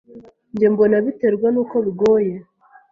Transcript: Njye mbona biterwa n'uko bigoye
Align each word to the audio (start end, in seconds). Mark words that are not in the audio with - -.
Njye 0.53 0.67
mbona 0.73 0.95
biterwa 1.05 1.47
n'uko 1.51 1.75
bigoye 1.85 2.33